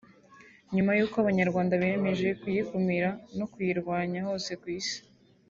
nyuma 0.75 0.91
y’uko 0.97 1.15
Abanyarwanda 1.19 1.79
biyemeje 1.81 2.27
guyikumira 2.41 3.09
no 3.37 3.45
kuyirwanya 3.51 4.19
hose 4.27 4.51
ku 4.61 4.65
Isi 4.79 4.99